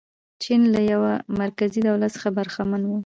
چین 0.43 0.61
له 0.73 0.81
یوه 0.91 1.11
مرکزي 1.41 1.81
دولت 1.87 2.09
څخه 2.15 2.29
برخمن 2.37 2.81
و. 2.85 2.91